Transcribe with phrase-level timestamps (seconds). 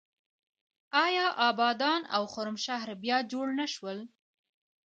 [1.05, 3.99] آیا ابادان او خرمشهر بیا جوړ نه شول؟